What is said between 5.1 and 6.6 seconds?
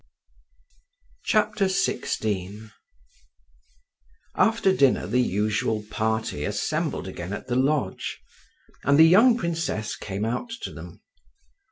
usual party